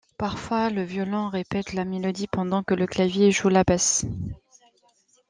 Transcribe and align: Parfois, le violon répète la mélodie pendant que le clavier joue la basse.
Parfois, 0.17 0.71
le 0.71 0.81
violon 0.81 1.29
répète 1.29 1.73
la 1.73 1.85
mélodie 1.85 2.25
pendant 2.25 2.63
que 2.63 2.73
le 2.73 2.87
clavier 2.87 3.29
joue 3.29 3.49
la 3.49 3.63
basse. 3.63 4.03